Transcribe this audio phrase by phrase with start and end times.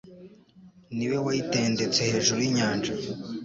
[0.95, 2.93] Ni we wayitendetse hejuru y’inyanja